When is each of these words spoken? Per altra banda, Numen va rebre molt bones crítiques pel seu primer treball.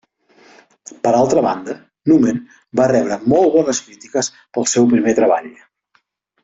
Per 1.03 1.11
altra 1.17 1.43
banda, 1.47 1.75
Numen 2.11 2.41
va 2.81 2.89
rebre 2.95 3.21
molt 3.37 3.53
bones 3.59 3.83
crítiques 3.91 4.35
pel 4.59 4.71
seu 4.75 4.93
primer 4.97 5.19
treball. 5.23 5.55